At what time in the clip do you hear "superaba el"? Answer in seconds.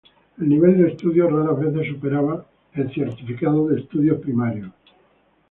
1.93-2.91